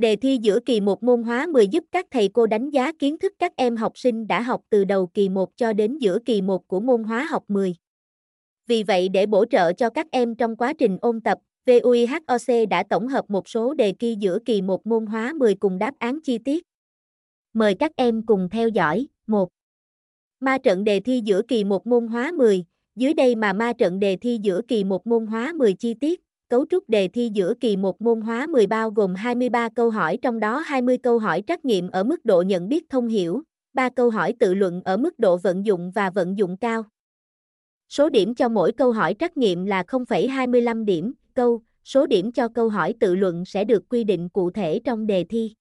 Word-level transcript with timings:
Đề 0.00 0.16
thi 0.16 0.38
giữa 0.42 0.60
kỳ 0.60 0.80
1 0.80 1.02
môn 1.02 1.22
hóa 1.22 1.46
10 1.46 1.66
giúp 1.66 1.84
các 1.92 2.06
thầy 2.10 2.28
cô 2.28 2.46
đánh 2.46 2.70
giá 2.70 2.92
kiến 2.92 3.18
thức 3.18 3.32
các 3.38 3.52
em 3.56 3.76
học 3.76 3.98
sinh 3.98 4.26
đã 4.26 4.42
học 4.42 4.62
từ 4.70 4.84
đầu 4.84 5.06
kỳ 5.06 5.28
1 5.28 5.56
cho 5.56 5.72
đến 5.72 5.98
giữa 5.98 6.18
kỳ 6.24 6.42
1 6.42 6.68
của 6.68 6.80
môn 6.80 7.04
hóa 7.04 7.26
học 7.30 7.44
10. 7.48 7.74
Vì 8.66 8.82
vậy 8.82 9.08
để 9.08 9.26
bổ 9.26 9.44
trợ 9.44 9.72
cho 9.72 9.90
các 9.90 10.06
em 10.10 10.34
trong 10.34 10.56
quá 10.56 10.72
trình 10.72 10.98
ôn 11.00 11.20
tập, 11.20 11.38
VUIHOC 11.66 12.68
đã 12.70 12.82
tổng 12.90 13.08
hợp 13.08 13.30
một 13.30 13.48
số 13.48 13.74
đề 13.74 13.92
thi 13.92 14.16
giữa 14.18 14.38
kỳ 14.44 14.62
1 14.62 14.86
môn 14.86 15.06
hóa 15.06 15.32
10 15.36 15.54
cùng 15.54 15.78
đáp 15.78 15.94
án 15.98 16.20
chi 16.20 16.38
tiết. 16.38 16.66
Mời 17.52 17.74
các 17.74 17.92
em 17.96 18.26
cùng 18.26 18.48
theo 18.50 18.68
dõi. 18.68 19.06
1. 19.26 19.48
Ma 20.40 20.58
trận 20.58 20.84
đề 20.84 21.00
thi 21.00 21.20
giữa 21.24 21.42
kỳ 21.48 21.64
1 21.64 21.86
môn 21.86 22.06
hóa 22.06 22.32
10, 22.32 22.64
dưới 22.96 23.14
đây 23.14 23.34
mà 23.34 23.52
ma 23.52 23.72
trận 23.72 24.00
đề 24.00 24.16
thi 24.16 24.38
giữa 24.42 24.60
kỳ 24.68 24.84
1 24.84 25.06
môn 25.06 25.26
hóa 25.26 25.52
10 25.52 25.72
chi 25.72 25.94
tiết. 25.94 26.20
Cấu 26.50 26.66
trúc 26.70 26.88
đề 26.88 27.08
thi 27.08 27.30
giữa 27.32 27.54
kỳ 27.60 27.76
1 27.76 28.02
môn 28.02 28.20
hóa 28.20 28.46
10 28.46 28.66
bao 28.66 28.90
gồm 28.90 29.14
23 29.14 29.68
câu 29.74 29.90
hỏi 29.90 30.18
trong 30.22 30.40
đó 30.40 30.58
20 30.58 30.98
câu 30.98 31.18
hỏi 31.18 31.42
trắc 31.46 31.64
nghiệm 31.64 31.90
ở 31.90 32.04
mức 32.04 32.24
độ 32.24 32.42
nhận 32.42 32.68
biết 32.68 32.88
thông 32.88 33.08
hiểu, 33.08 33.42
3 33.72 33.88
câu 33.88 34.10
hỏi 34.10 34.34
tự 34.38 34.54
luận 34.54 34.82
ở 34.84 34.96
mức 34.96 35.18
độ 35.18 35.36
vận 35.36 35.66
dụng 35.66 35.90
và 35.90 36.10
vận 36.10 36.38
dụng 36.38 36.56
cao. 36.56 36.84
Số 37.88 38.08
điểm 38.08 38.34
cho 38.34 38.48
mỗi 38.48 38.72
câu 38.72 38.92
hỏi 38.92 39.14
trắc 39.18 39.36
nghiệm 39.36 39.64
là 39.64 39.82
0,25 39.82 40.84
điểm, 40.84 41.12
câu, 41.34 41.62
số 41.84 42.06
điểm 42.06 42.32
cho 42.32 42.48
câu 42.48 42.68
hỏi 42.68 42.94
tự 43.00 43.14
luận 43.14 43.44
sẽ 43.44 43.64
được 43.64 43.88
quy 43.88 44.04
định 44.04 44.28
cụ 44.28 44.50
thể 44.50 44.80
trong 44.84 45.06
đề 45.06 45.24
thi. 45.24 45.54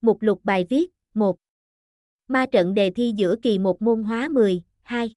Mục 0.00 0.22
lục 0.22 0.40
bài 0.44 0.66
viết 0.68 0.90
1. 1.14 1.36
Ma 2.28 2.46
trận 2.46 2.74
đề 2.74 2.90
thi 2.90 3.12
giữa 3.16 3.36
kỳ 3.42 3.58
1 3.58 3.82
môn 3.82 4.02
hóa 4.02 4.28
10, 4.28 4.62
2. 4.82 5.14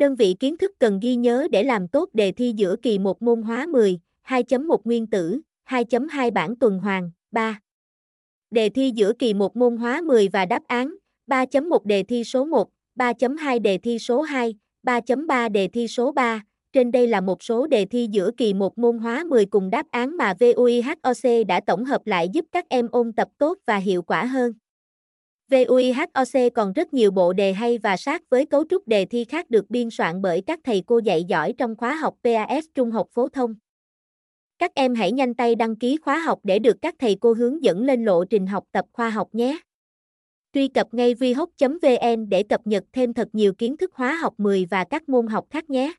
Đơn 0.00 0.16
vị 0.16 0.36
kiến 0.40 0.56
thức 0.56 0.72
cần 0.78 1.00
ghi 1.02 1.16
nhớ 1.16 1.48
để 1.50 1.62
làm 1.62 1.88
tốt 1.88 2.08
đề 2.12 2.32
thi 2.32 2.52
giữa 2.56 2.76
kỳ 2.82 2.98
1 2.98 3.22
môn 3.22 3.42
hóa 3.42 3.66
10, 3.66 3.98
2.1 4.26 4.76
nguyên 4.84 5.06
tử, 5.06 5.40
2.2 5.68 6.30
bản 6.32 6.56
tuần 6.56 6.78
hoàn, 6.78 7.10
3. 7.30 7.60
Đề 8.50 8.68
thi 8.68 8.92
giữa 8.94 9.12
kỳ 9.18 9.34
1 9.34 9.56
môn 9.56 9.76
hóa 9.76 10.00
10 10.00 10.28
và 10.28 10.46
đáp 10.46 10.62
án, 10.66 10.94
3.1 11.26 11.78
đề 11.84 12.02
thi 12.02 12.24
số 12.24 12.44
1, 12.44 12.68
3.2 12.96 13.60
đề 13.60 13.78
thi 13.78 13.98
số 13.98 14.22
2, 14.22 14.54
3.3 14.86 15.50
đề 15.52 15.68
thi 15.68 15.88
số 15.88 16.12
3. 16.12 16.44
Trên 16.72 16.90
đây 16.90 17.06
là 17.06 17.20
một 17.20 17.42
số 17.42 17.66
đề 17.66 17.84
thi 17.84 18.08
giữa 18.10 18.30
kỳ 18.36 18.54
1 18.54 18.78
môn 18.78 18.98
hóa 18.98 19.24
10 19.24 19.46
cùng 19.46 19.70
đáp 19.70 19.86
án 19.90 20.16
mà 20.16 20.34
VUIHOC 20.40 21.46
đã 21.48 21.60
tổng 21.66 21.84
hợp 21.84 22.06
lại 22.06 22.28
giúp 22.32 22.44
các 22.52 22.68
em 22.68 22.88
ôn 22.92 23.12
tập 23.12 23.28
tốt 23.38 23.58
và 23.66 23.76
hiệu 23.76 24.02
quả 24.02 24.24
hơn. 24.24 24.52
VUIHOC 25.50 26.52
còn 26.54 26.72
rất 26.72 26.94
nhiều 26.94 27.10
bộ 27.10 27.32
đề 27.32 27.52
hay 27.52 27.78
và 27.78 27.96
sát 27.96 28.22
với 28.30 28.46
cấu 28.46 28.64
trúc 28.70 28.88
đề 28.88 29.04
thi 29.04 29.24
khác 29.24 29.50
được 29.50 29.70
biên 29.70 29.90
soạn 29.90 30.22
bởi 30.22 30.42
các 30.46 30.60
thầy 30.64 30.82
cô 30.86 30.98
dạy 30.98 31.24
giỏi 31.24 31.54
trong 31.58 31.76
khóa 31.76 31.94
học 31.94 32.14
PAS 32.24 32.64
Trung 32.74 32.90
học 32.90 33.06
phổ 33.10 33.28
thông. 33.28 33.54
Các 34.58 34.74
em 34.74 34.94
hãy 34.94 35.12
nhanh 35.12 35.34
tay 35.34 35.54
đăng 35.54 35.76
ký 35.76 35.96
khóa 35.96 36.18
học 36.18 36.38
để 36.42 36.58
được 36.58 36.76
các 36.82 36.94
thầy 36.98 37.16
cô 37.20 37.32
hướng 37.32 37.64
dẫn 37.64 37.84
lên 37.84 38.04
lộ 38.04 38.24
trình 38.24 38.46
học 38.46 38.64
tập 38.72 38.84
khoa 38.92 39.10
học 39.10 39.28
nhé. 39.32 39.58
Truy 40.52 40.68
cập 40.68 40.94
ngay 40.94 41.14
vihoc.vn 41.14 42.28
để 42.28 42.42
cập 42.42 42.66
nhật 42.66 42.84
thêm 42.92 43.14
thật 43.14 43.28
nhiều 43.32 43.52
kiến 43.52 43.76
thức 43.76 43.90
hóa 43.94 44.14
học 44.14 44.34
10 44.38 44.66
và 44.70 44.84
các 44.84 45.08
môn 45.08 45.26
học 45.26 45.46
khác 45.50 45.70
nhé. 45.70 45.92